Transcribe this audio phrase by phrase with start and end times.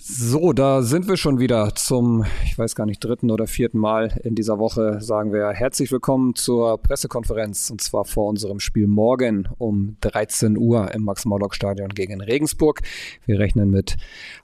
[0.00, 4.16] So, da sind wir schon wieder zum, ich weiß gar nicht, dritten oder vierten Mal
[4.22, 9.48] in dieser Woche sagen wir herzlich willkommen zur Pressekonferenz und zwar vor unserem Spiel morgen
[9.58, 12.82] um 13 Uhr im Max-Morlock-Stadion gegen Regensburg.
[13.26, 13.96] Wir rechnen mit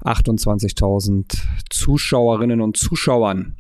[0.03, 1.39] 28.000
[1.71, 3.55] Zuschauerinnen und Zuschauern.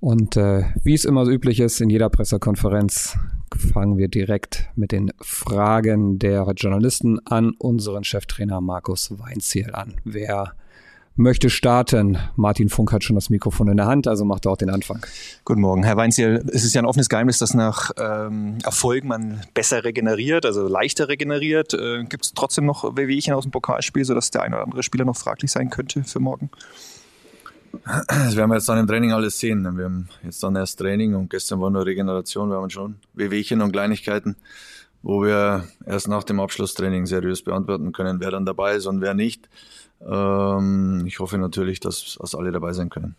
[0.00, 3.16] Und äh, wie es immer so üblich ist in jeder Pressekonferenz,
[3.56, 9.94] fangen wir direkt mit den Fragen der Journalisten an unseren Cheftrainer Markus Weinziel an.
[10.04, 10.52] Wer
[11.20, 12.18] möchte starten.
[12.34, 15.04] Martin Funk hat schon das Mikrofon in der Hand, also macht er auch den Anfang.
[15.44, 16.42] Guten Morgen, Herr Weinziel.
[16.52, 21.08] Es ist ja ein offenes Geheimnis, dass nach ähm, Erfolg man besser regeneriert, also leichter
[21.08, 21.74] regeneriert.
[21.74, 25.04] Äh, Gibt es trotzdem noch Wehwehchen aus dem Pokalspiel, sodass der eine oder andere Spieler
[25.04, 26.50] noch fraglich sein könnte für morgen?
[28.08, 29.62] Das werden wir jetzt dann im Training alles sehen.
[29.76, 32.48] Wir haben jetzt dann erst Training und gestern war nur Regeneration.
[32.48, 34.36] Wir haben schon Wehwehchen und Kleinigkeiten,
[35.02, 39.14] wo wir erst nach dem Abschlusstraining seriös beantworten können, wer dann dabei ist und wer
[39.14, 39.48] nicht.
[40.06, 43.16] Ähm, ich hoffe natürlich, dass, dass alle dabei sein können.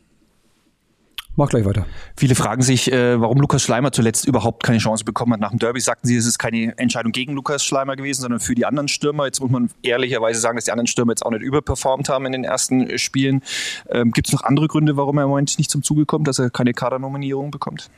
[1.38, 1.86] Mach gleich weiter.
[2.18, 5.40] Viele fragen sich, äh, warum Lukas Schleimer zuletzt überhaupt keine Chance bekommen hat.
[5.40, 8.54] Nach dem Derby sagten sie, es ist keine Entscheidung gegen Lukas Schleimer gewesen, sondern für
[8.54, 9.26] die anderen Stürmer.
[9.26, 12.34] Jetzt muss man ehrlicherweise sagen, dass die anderen Stürmer jetzt auch nicht überperformt haben in
[12.34, 13.44] den ersten Spielen.
[13.90, 16.38] Ähm, Gibt es noch andere Gründe, warum er im Moment nicht zum Zuge kommt, dass
[16.38, 17.90] er keine Kadernominierung bekommt?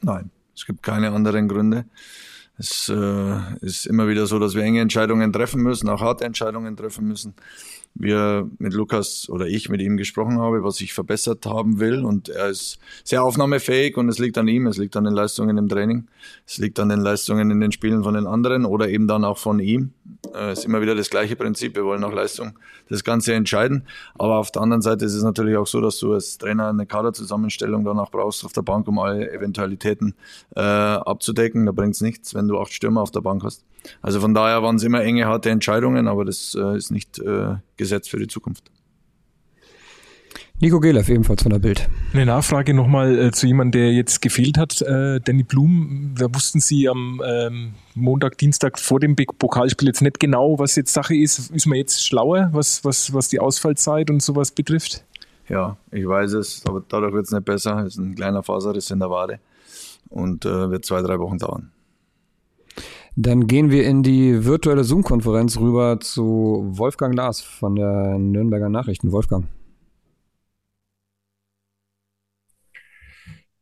[0.00, 1.84] Nein, es gibt keine anderen Gründe.
[2.58, 6.76] Es äh, ist immer wieder so, dass wir enge Entscheidungen treffen müssen, auch harte Entscheidungen
[6.76, 7.34] treffen müssen
[7.94, 12.04] wir mit Lukas oder ich mit ihm gesprochen habe, was ich verbessert haben will.
[12.04, 15.58] Und er ist sehr aufnahmefähig und es liegt an ihm, es liegt an den Leistungen
[15.58, 16.08] im Training,
[16.46, 19.38] es liegt an den Leistungen in den Spielen von den anderen oder eben dann auch
[19.38, 19.92] von ihm.
[20.32, 23.86] Es äh, ist immer wieder das gleiche Prinzip, wir wollen nach Leistung das Ganze entscheiden.
[24.18, 26.86] Aber auf der anderen Seite ist es natürlich auch so, dass du als Trainer eine
[26.86, 30.14] Kaderzusammenstellung danach brauchst auf der Bank, um alle Eventualitäten
[30.56, 31.66] äh, abzudecken.
[31.66, 33.64] Da bringt es nichts, wenn du acht Stürmer auf der Bank hast.
[34.00, 37.56] Also von daher waren es immer enge, harte Entscheidungen, aber das äh, ist nicht äh,
[37.76, 38.70] Gesetz für die Zukunft.
[40.62, 41.90] Nico Gelev ebenfalls von der Bild.
[42.12, 44.80] Eine Nachfrage nochmal äh, zu jemandem, der jetzt gefehlt hat.
[44.80, 50.20] Äh, Danny Blum, da wussten Sie am ähm, Montag, Dienstag vor dem Pokalspiel jetzt nicht
[50.20, 51.50] genau, was jetzt Sache ist.
[51.50, 55.04] Ist man jetzt schlauer, was, was, was die Ausfallzeit und sowas betrifft?
[55.48, 57.80] Ja, ich weiß es, aber dadurch wird es nicht besser.
[57.80, 59.40] Es ist ein kleiner Faserriss in der Wade
[60.10, 61.72] und äh, wird zwei, drei Wochen dauern.
[63.16, 69.10] Dann gehen wir in die virtuelle Zoom-Konferenz rüber zu Wolfgang Lars von der Nürnberger Nachrichten.
[69.10, 69.46] Wolfgang.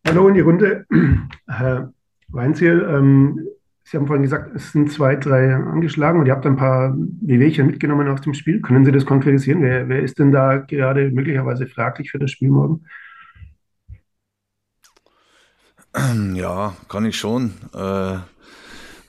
[0.06, 0.86] Hallo in die Runde.
[1.46, 1.92] Herr
[2.28, 3.46] Weinziel, ähm,
[3.90, 7.66] Sie haben vorhin gesagt, es sind zwei, drei angeschlagen und ihr habt ein paar Wehwehchen
[7.66, 8.60] mitgenommen aus dem Spiel.
[8.60, 9.62] Können Sie das konkretisieren?
[9.62, 12.84] Wer, wer ist denn da gerade möglicherweise fraglich für das Spiel morgen?
[16.34, 17.54] Ja, kann ich schon.
[17.74, 18.18] Äh,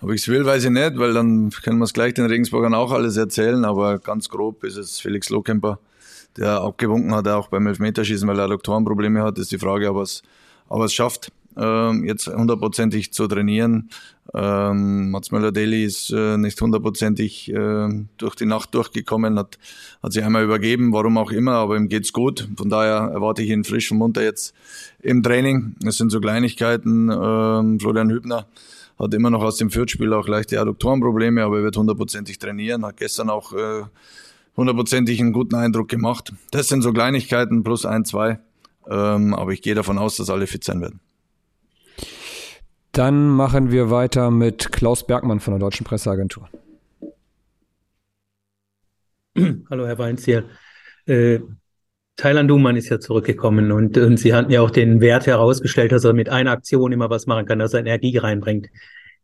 [0.01, 2.73] ob ich es will, weiß ich nicht, weil dann können wir es gleich den Regensburgern
[2.73, 3.63] auch alles erzählen.
[3.65, 5.77] Aber ganz grob ist es Felix Lohkemper,
[6.37, 9.37] der abgewunken hat, auch beim Elfmeterschießen, weil er Adduktorenprobleme hat.
[9.37, 10.23] Ist die Frage, ob er es,
[10.71, 13.89] ob er es schafft, ähm, jetzt hundertprozentig zu trainieren.
[14.33, 19.59] Ähm, Mats Möller-Deli ist äh, nicht hundertprozentig äh, durch die Nacht durchgekommen, hat,
[20.01, 22.47] hat sich einmal übergeben, warum auch immer, aber ihm geht's gut.
[22.55, 24.55] Von daher erwarte ich ihn frisch und munter jetzt
[25.01, 25.75] im Training.
[25.85, 27.09] Es sind so Kleinigkeiten.
[27.09, 28.47] Ähm, Florian Hübner
[28.97, 32.97] hat immer noch aus dem Viertspiel auch leichte Adduktorenprobleme, aber er wird hundertprozentig trainieren, hat
[32.97, 33.83] gestern auch äh,
[34.55, 36.31] hundertprozentig einen guten Eindruck gemacht.
[36.51, 38.39] Das sind so Kleinigkeiten plus ein, zwei,
[38.89, 40.99] ähm, aber ich gehe davon aus, dass alle fit sein werden.
[42.91, 46.49] Dann machen wir weiter mit Klaus Bergmann von der Deutschen Presseagentur.
[49.69, 50.45] Hallo, Herr Weinziel.
[51.05, 51.39] Äh,
[52.17, 56.03] Thailand Duman ist ja zurückgekommen und, und Sie hatten ja auch den Wert herausgestellt, dass
[56.03, 58.67] er mit einer Aktion immer was machen kann, dass er Energie reinbringt.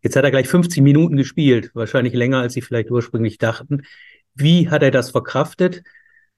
[0.01, 3.83] Jetzt hat er gleich 50 Minuten gespielt, wahrscheinlich länger, als Sie vielleicht ursprünglich dachten.
[4.33, 5.83] Wie hat er das verkraftet?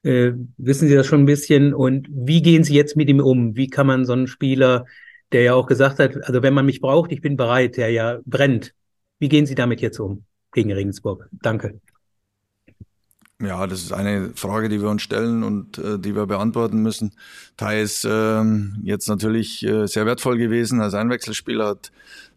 [0.04, 1.74] Äh, wissen Sie das schon ein bisschen?
[1.74, 3.56] Und wie gehen Sie jetzt mit ihm um?
[3.56, 4.86] Wie kann man so einen Spieler,
[5.32, 8.20] der ja auch gesagt hat, also wenn man mich braucht, ich bin bereit, der ja
[8.26, 8.74] brennt.
[9.20, 10.24] Wie gehen Sie damit jetzt um
[10.54, 11.28] gegen Regensburg?
[11.32, 11.80] Danke.
[13.42, 17.14] Ja, das ist eine Frage, die wir uns stellen und äh, die wir beantworten müssen.
[17.56, 21.92] Tai ist ähm, jetzt natürlich äh, sehr wertvoll gewesen als Einwechselspieler, hat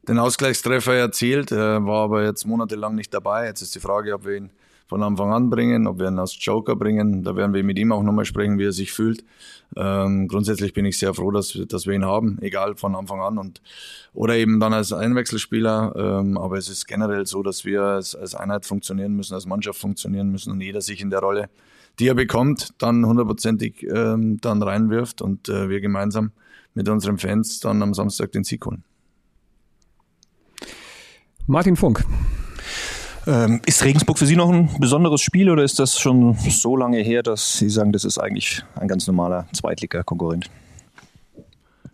[0.06, 3.46] den Ausgleichstreffer erzielt, äh, war aber jetzt monatelang nicht dabei.
[3.46, 4.50] Jetzt ist die Frage, ob wir ihn
[4.92, 7.22] von Anfang an bringen, ob wir ihn als Joker bringen.
[7.22, 9.24] Da werden wir mit ihm auch nochmal sprechen, wie er sich fühlt.
[9.74, 13.38] Ähm, grundsätzlich bin ich sehr froh, dass, dass wir ihn haben, egal von Anfang an
[13.38, 13.62] und
[14.12, 15.94] oder eben dann als Einwechselspieler.
[15.96, 19.80] Ähm, aber es ist generell so, dass wir als, als Einheit funktionieren müssen, als Mannschaft
[19.80, 21.48] funktionieren müssen und jeder sich in der Rolle,
[21.98, 26.32] die er bekommt, dann hundertprozentig ähm, dann reinwirft und äh, wir gemeinsam
[26.74, 28.84] mit unseren Fans dann am Samstag den Sieg holen.
[31.46, 32.04] Martin Funk.
[33.26, 36.98] Ähm, ist Regensburg für Sie noch ein besonderes Spiel oder ist das schon so lange
[36.98, 40.50] her, dass Sie sagen, das ist eigentlich ein ganz normaler Zweitliga-Konkurrent?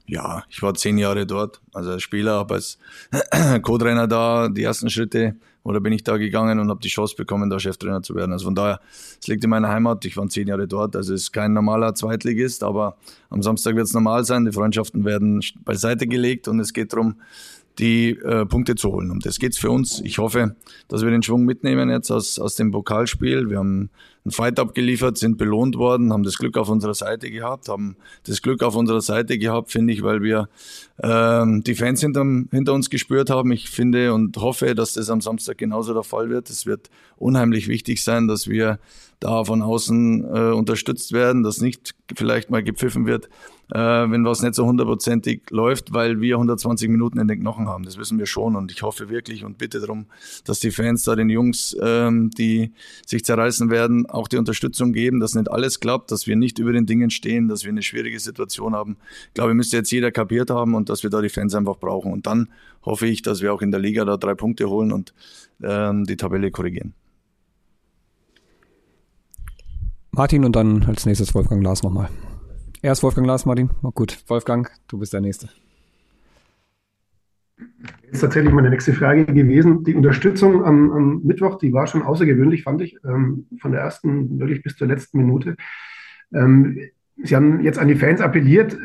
[0.07, 2.79] Ja, ich war zehn Jahre dort, also als Spieler, habe als
[3.63, 7.51] Co-Trainer da die ersten Schritte oder bin ich da gegangen und habe die Chance bekommen,
[7.51, 8.33] da Cheftrainer zu werden.
[8.33, 8.81] Also von daher,
[9.21, 11.95] es liegt in meiner Heimat, ich war zehn Jahre dort, also es ist kein normaler
[11.95, 12.97] Zweitligist, aber
[13.29, 17.17] am Samstag wird es normal sein, die Freundschaften werden beiseite gelegt und es geht darum,
[17.79, 19.11] die äh, Punkte zu holen.
[19.11, 20.01] Um das geht's für uns.
[20.01, 20.57] Ich hoffe,
[20.89, 23.49] dass wir den Schwung mitnehmen jetzt aus, aus dem Pokalspiel.
[23.49, 23.91] Wir haben
[24.29, 28.43] einen Fight abgeliefert, sind belohnt worden, haben das Glück auf unserer Seite gehabt, haben das
[28.43, 30.49] Glück auf unserer Seite gehabt, finde ich, weil wir
[31.03, 33.51] ähm, die Fans hinterm, hinter uns gespürt haben.
[33.53, 36.51] Ich finde und hoffe, dass das am Samstag genauso der Fall wird.
[36.51, 38.79] Es wird unheimlich wichtig sein, dass wir
[39.21, 43.29] da von außen äh, unterstützt werden, dass nicht vielleicht mal gepfiffen wird,
[43.73, 47.85] äh, wenn was nicht so hundertprozentig läuft, weil wir 120 Minuten in den Knochen haben.
[47.85, 50.07] Das wissen wir schon und ich hoffe wirklich und bitte darum,
[50.45, 52.73] dass die Fans da den Jungs, ähm, die
[53.07, 56.73] sich zerreißen werden, auch die Unterstützung geben, dass nicht alles klappt, dass wir nicht über
[56.73, 58.97] den Dingen stehen, dass wir eine schwierige Situation haben.
[59.29, 62.13] Ich glaube, müsste jetzt jeder kapiert haben und dass wir da die Fans einfach brauchen.
[62.13, 62.49] Und dann
[62.85, 65.15] hoffe ich, dass wir auch in der Liga da drei Punkte holen und
[65.63, 66.95] ähm, die Tabelle korrigieren.
[70.11, 72.11] Martin und dann als nächstes Wolfgang Lars nochmal.
[72.83, 73.71] Erst Wolfgang Lars, Martin.
[73.83, 75.49] Oh, gut, Wolfgang, du bist der Nächste.
[78.11, 79.85] Ist tatsächlich meine nächste Frage gewesen.
[79.85, 84.39] Die Unterstützung am, am Mittwoch, die war schon außergewöhnlich, fand ich, ähm, von der ersten
[84.39, 85.57] wirklich bis zur letzten Minute.
[86.33, 86.79] Ähm,
[87.23, 88.77] Sie haben jetzt an die Fans appelliert.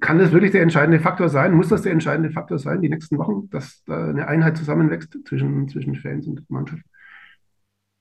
[0.00, 1.54] Kann das wirklich der entscheidende Faktor sein?
[1.54, 5.68] Muss das der entscheidende Faktor sein, die nächsten Wochen, dass da eine Einheit zusammenwächst zwischen,
[5.68, 6.82] zwischen Fans und Mannschaft?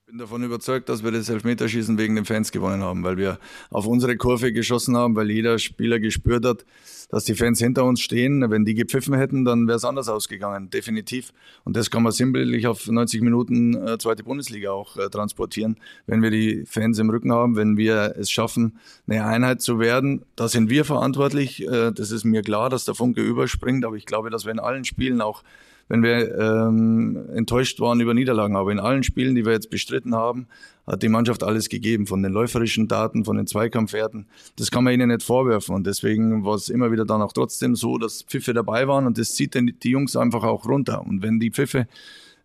[0.10, 3.38] Bin davon überzeugt, dass wir das Elfmeterschießen wegen den Fans gewonnen haben, weil wir
[3.70, 6.66] auf unsere Kurve geschossen haben, weil jeder Spieler gespürt hat,
[7.10, 8.50] dass die Fans hinter uns stehen.
[8.50, 11.32] Wenn die gepfiffen hätten, dann wäre es anders ausgegangen, definitiv.
[11.64, 15.76] Und das kann man sinnbildlich auf 90 Minuten äh, zweite Bundesliga auch äh, transportieren.
[16.08, 20.26] Wenn wir die Fans im Rücken haben, wenn wir es schaffen, eine Einheit zu werden,
[20.36, 21.68] da sind wir verantwortlich.
[21.68, 24.60] Äh, das ist mir klar, dass der Funke überspringt, aber ich glaube, dass wir in
[24.60, 25.44] allen Spielen auch
[25.90, 28.56] wenn wir ähm, enttäuscht waren über Niederlagen.
[28.56, 30.48] Aber in allen Spielen, die wir jetzt bestritten haben,
[30.88, 34.28] hat die Mannschaft alles gegeben, von den läuferischen Daten, von den Zweikampfwerten.
[34.56, 35.76] Das kann man ihnen nicht vorwerfen.
[35.76, 39.18] Und deswegen war es immer wieder dann auch trotzdem so, dass Pfiffe dabei waren und
[39.18, 41.02] das zieht die Jungs einfach auch runter.
[41.06, 41.88] Und wenn die Pfiffe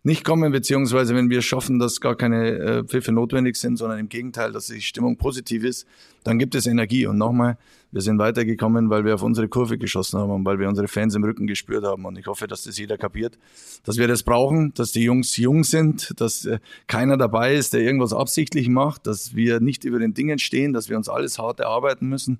[0.05, 4.07] nicht kommen, beziehungsweise wenn wir schaffen, dass gar keine äh, Pfiffe notwendig sind, sondern im
[4.07, 5.87] Gegenteil, dass die Stimmung positiv ist,
[6.23, 7.07] dann gibt es Energie.
[7.07, 7.57] Und nochmal,
[7.91, 11.15] wir sind weitergekommen, weil wir auf unsere Kurve geschossen haben und weil wir unsere Fans
[11.15, 12.05] im Rücken gespürt haben.
[12.05, 13.39] Und ich hoffe, dass das jeder kapiert,
[13.83, 17.81] dass wir das brauchen, dass die Jungs jung sind, dass äh, keiner dabei ist, der
[17.81, 21.59] irgendwas absichtlich macht, dass wir nicht über den Dingen stehen, dass wir uns alles hart
[21.59, 22.39] erarbeiten müssen.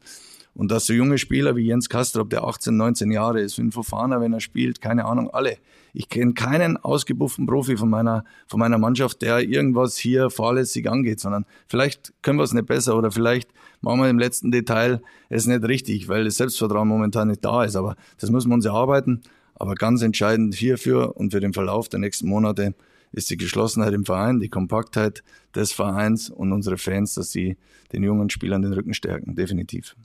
[0.56, 4.22] Und dass so junge Spieler wie Jens Kastrop, der 18, 19 Jahre ist, Finn Fofana,
[4.22, 5.57] wenn er spielt, keine Ahnung, alle.
[5.94, 11.19] Ich kenne keinen ausgebufften Profi von meiner, von meiner Mannschaft, der irgendwas hier fahrlässig angeht,
[11.19, 13.50] sondern vielleicht können wir es nicht besser oder vielleicht
[13.81, 17.75] machen wir im letzten Detail es nicht richtig, weil das Selbstvertrauen momentan nicht da ist.
[17.75, 19.22] Aber das müssen wir uns erarbeiten.
[19.56, 22.75] Aber ganz entscheidend hierfür und für den Verlauf der nächsten Monate
[23.12, 25.24] ist die Geschlossenheit im Verein, die Kompaktheit
[25.54, 27.58] des Vereins und unsere Fans, dass sie
[27.92, 29.36] den jungen Spielern den Rücken stärken.
[29.36, 29.96] Definitiv.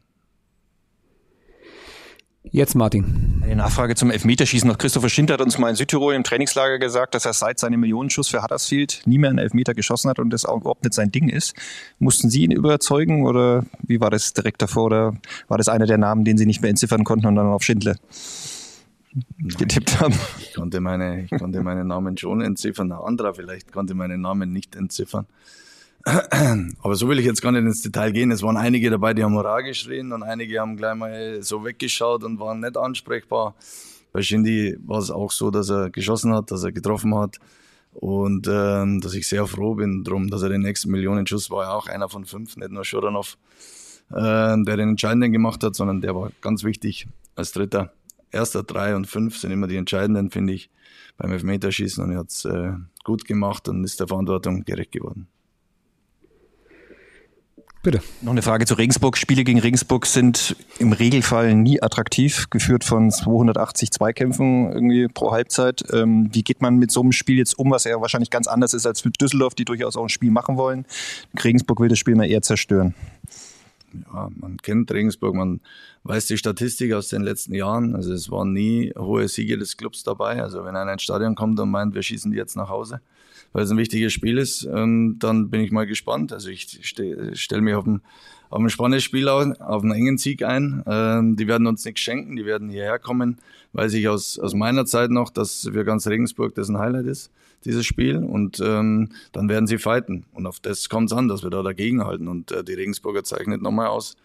[2.43, 3.43] Jetzt Martin.
[3.43, 4.67] Eine Nachfrage zum Elfmeterschießen.
[4.67, 7.81] Noch Christopher Schinter hat uns mal in Südtirol im Trainingslager gesagt, dass er seit seinem
[7.81, 11.13] Millionenschuss für Huddersfield nie mehr einen Elfmeter geschossen hat und das auch überhaupt nicht sein
[11.13, 11.55] Ding ist.
[11.99, 15.15] Mussten Sie ihn überzeugen oder wie war das direkt davor oder
[15.49, 17.97] war das einer der Namen, den Sie nicht mehr entziffern konnten und dann auf Schindler
[19.59, 20.15] getippt haben?
[20.39, 22.91] Ich konnte meine, ich konnte meine Namen schon entziffern.
[22.91, 25.27] Ein anderer vielleicht konnte meine Namen nicht entziffern.
[26.05, 28.31] Aber so will ich jetzt gar nicht ins Detail gehen.
[28.31, 32.25] Es waren einige dabei, die haben Hurra geschrien und einige haben gleich mal so weggeschaut
[32.25, 33.55] und waren nicht ansprechbar.
[34.13, 37.39] Bei Shindy war es auch so, dass er geschossen hat, dass er getroffen hat
[37.93, 41.73] und ähm, dass ich sehr froh bin drum, dass er den nächsten Millionenschuss war ja
[41.73, 43.37] auch einer von fünf, nicht nur Schuranov,
[44.11, 47.93] äh, der den entscheidenden gemacht hat, sondern der war ganz wichtig als Dritter.
[48.33, 50.71] Erster, drei und fünf sind immer die entscheidenden, finde ich,
[51.19, 52.73] beim Elfmeterschießen und er hat es äh,
[53.05, 55.29] gut gemacht und ist der Verantwortung gerecht geworden.
[57.82, 58.03] Bitte.
[58.20, 59.17] Noch eine Frage zu Regensburg.
[59.17, 65.82] Spiele gegen Regensburg sind im Regelfall nie attraktiv, geführt von 280 Zweikämpfen irgendwie pro Halbzeit.
[65.91, 68.75] Ähm, wie geht man mit so einem Spiel jetzt um, was ja wahrscheinlich ganz anders
[68.75, 70.84] ist als mit Düsseldorf, die durchaus auch ein Spiel machen wollen?
[71.43, 72.94] Regensburg will das Spiel mal eher zerstören.
[74.13, 75.61] Ja, man kennt Regensburg, man
[76.05, 77.94] weiß die Statistik aus den letzten Jahren.
[77.94, 80.43] Also es waren nie hohe Siege des Clubs dabei.
[80.43, 83.01] Also wenn einer ins Stadion kommt und meint, wir schießen die jetzt nach Hause,
[83.53, 86.32] weil es ein wichtiges Spiel ist, ähm, dann bin ich mal gespannt.
[86.32, 88.03] Also ich stelle mich auf den,
[88.51, 90.83] auf ein spannendes Spiel auf, einen engen Sieg ein.
[90.87, 93.39] Ähm, die werden uns nichts schenken, die werden hierher kommen.
[93.73, 97.31] Weiß ich aus, aus meiner Zeit noch, dass für ganz Regensburg das ein Highlight ist,
[97.65, 98.17] dieses Spiel.
[98.17, 100.27] Und ähm, dann werden sie fighten.
[100.33, 102.27] Und auf das kommt es an, dass wir da dagegenhalten.
[102.27, 104.17] Und äh, die Regensburger zeichnet nochmal aus.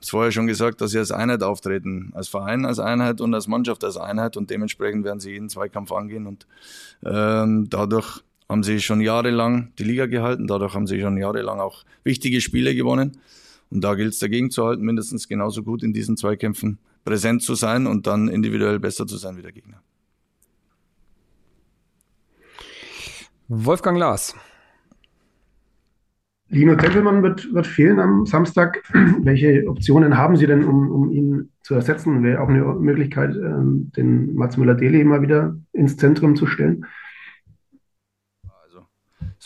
[0.00, 2.10] Ich habe vorher schon gesagt, dass sie als Einheit auftreten.
[2.14, 4.38] Als Verein als Einheit und als Mannschaft als Einheit.
[4.38, 6.26] Und dementsprechend werden sie jeden Zweikampf angehen.
[6.26, 6.46] Und
[7.04, 10.46] ähm, dadurch haben sie schon jahrelang die Liga gehalten.
[10.46, 13.18] Dadurch haben sie schon jahrelang auch wichtige Spiele gewonnen.
[13.74, 17.56] Und da gilt es dagegen zu halten, mindestens genauso gut in diesen Zweikämpfen präsent zu
[17.56, 19.82] sein und dann individuell besser zu sein wie der Gegner.
[23.48, 24.36] Wolfgang Lars.
[26.50, 28.80] Lino Tempelmann wird, wird fehlen am Samstag.
[29.22, 32.22] Welche Optionen haben Sie denn, um, um ihn zu ersetzen?
[32.22, 36.86] Wäre auch eine Möglichkeit, ähm, den Mats Müller-Deli immer wieder ins Zentrum zu stellen?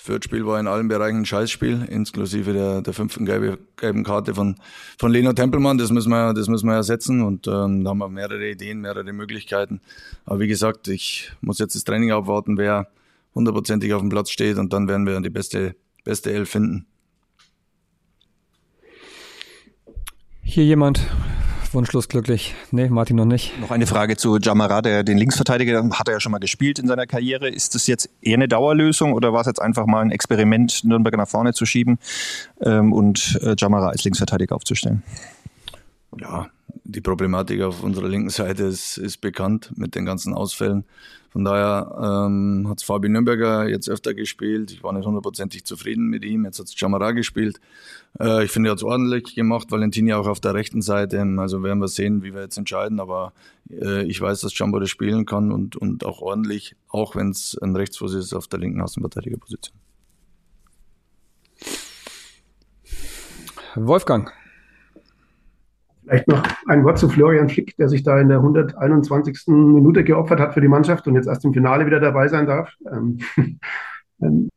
[0.09, 4.57] Fürth-Spiel war in allen Bereichen ein Scheißspiel, inklusive der, der fünften gelbe, gelben Karte von,
[4.99, 5.77] von Leno Tempelmann.
[5.77, 9.13] Das müssen wir, das müssen wir ersetzen und ähm, da haben wir mehrere Ideen, mehrere
[9.13, 9.83] Möglichkeiten.
[10.25, 12.89] Aber wie gesagt, ich muss jetzt das Training abwarten, wer
[13.35, 16.87] hundertprozentig auf dem Platz steht und dann werden wir die beste, beste Elf finden.
[20.43, 21.07] Hier jemand
[21.75, 22.55] wunschlos glücklich.
[22.71, 23.59] Nee, Martin noch nicht.
[23.61, 26.87] Noch eine Frage zu Jamara, der den Linksverteidiger hat er ja schon mal gespielt in
[26.87, 27.49] seiner Karriere.
[27.49, 31.17] Ist das jetzt eher eine Dauerlösung oder war es jetzt einfach mal ein Experiment, Nürnberg
[31.17, 31.99] nach vorne zu schieben
[32.61, 35.03] ähm, und äh, Jamara als Linksverteidiger aufzustellen?
[36.17, 36.49] Ja,
[36.89, 40.85] die Problematik auf unserer linken Seite ist, ist bekannt mit den ganzen Ausfällen.
[41.31, 44.71] Von daher ähm, hat Fabi Nürnberger jetzt öfter gespielt.
[44.71, 46.47] Ich war nicht hundertprozentig zufrieden mit ihm.
[46.47, 47.61] Jetzt hat es Jamara gespielt.
[48.19, 49.71] Äh, ich finde, er hat es ordentlich gemacht.
[49.71, 51.21] Valentini auch auf der rechten Seite.
[51.37, 53.01] Also werden wir sehen, wie wir jetzt entscheiden.
[53.01, 53.35] Aber
[53.71, 57.59] äh, ich weiß, dass Jumbo das spielen kann und, und auch ordentlich, auch wenn es
[57.61, 59.77] ein Rechtsfuß ist auf der linken Außenverteidigerposition.
[63.75, 64.33] Wolfgang.
[66.09, 69.49] Vielleicht noch ein Wort zu Florian Flick, der sich da in der 121.
[69.49, 72.75] Minute geopfert hat für die Mannschaft und jetzt erst im Finale wieder dabei sein darf.
[72.91, 73.19] Ähm,
[74.23, 74.49] ähm,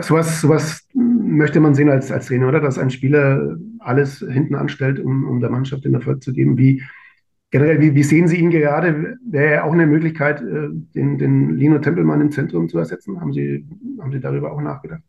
[0.00, 2.60] sowas, sowas möchte man sehen als, als Trainer, oder?
[2.60, 6.58] Dass ein Spieler alles hinten anstellt, um, um der Mannschaft den Erfolg zu geben.
[6.58, 6.82] Wie,
[7.50, 9.18] generell, wie, wie sehen Sie ihn gerade?
[9.24, 13.20] Wäre auch eine Möglichkeit, äh, den, den Lino Tempelmann im Zentrum zu ersetzen?
[13.20, 13.64] Haben Sie,
[14.00, 15.02] haben Sie darüber auch nachgedacht?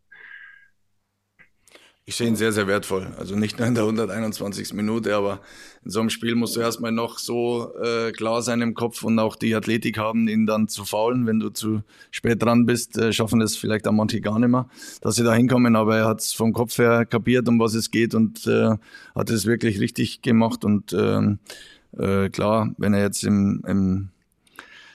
[2.10, 3.14] Ich sehe ihn sehr, sehr wertvoll.
[3.18, 4.72] Also nicht nur in der 121.
[4.72, 5.42] Minute, aber
[5.84, 9.20] in so einem Spiel musst du erstmal noch so äh, klar sein im Kopf und
[9.20, 11.28] auch die Athletik haben, ihn dann zu faulen.
[11.28, 14.70] Wenn du zu spät dran bist, äh, schaffen das vielleicht auch manche gar nicht mehr,
[15.02, 15.76] dass sie da hinkommen.
[15.76, 18.78] Aber er hat es vom Kopf her kapiert, um was es geht und äh,
[19.14, 20.64] hat es wirklich richtig gemacht.
[20.64, 21.40] Und ähm,
[21.92, 24.10] äh, klar, wenn er jetzt im, im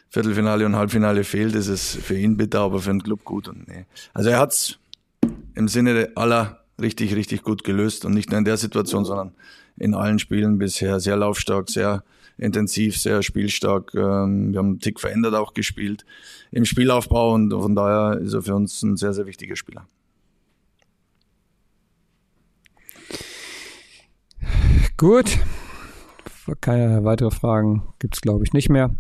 [0.09, 3.49] Viertelfinale und Halbfinale fehlt, ist es für ihn bitter, aber für den Club gut.
[3.49, 3.85] Und nee.
[4.14, 4.78] Also er hat es
[5.54, 9.33] im Sinne aller richtig, richtig gut gelöst und nicht nur in der Situation, sondern
[9.77, 12.05] in allen Spielen bisher sehr laufstark, sehr
[12.39, 13.95] intensiv, sehr spielstark.
[13.95, 16.05] Ähm, wir haben einen Tick verändert auch gespielt
[16.51, 19.87] im Spielaufbau und von daher ist er für uns ein sehr, sehr wichtiger Spieler.
[24.97, 25.39] Gut.
[26.61, 28.95] Keine weitere Fragen gibt es, glaube ich, nicht mehr.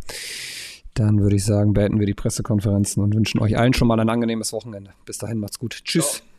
[0.94, 4.08] Dann würde ich sagen, beenden wir die Pressekonferenzen und wünschen euch allen schon mal ein
[4.08, 4.92] angenehmes Wochenende.
[5.06, 5.80] Bis dahin, macht's gut.
[5.84, 6.16] Tschüss.
[6.16, 6.31] Ciao.